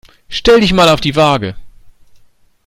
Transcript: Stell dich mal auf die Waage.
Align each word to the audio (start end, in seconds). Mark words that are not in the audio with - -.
Stell 0.29 0.61
dich 0.61 0.73
mal 0.73 0.89
auf 0.89 0.99
die 0.99 1.15
Waage. 1.15 1.55